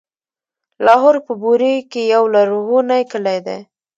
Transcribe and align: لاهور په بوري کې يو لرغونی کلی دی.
لاهور 0.85 1.15
په 1.25 1.33
بوري 1.41 1.73
کې 1.91 2.01
يو 2.13 2.23
لرغونی 2.35 3.01
کلی 3.11 3.37
دی. 3.45 3.59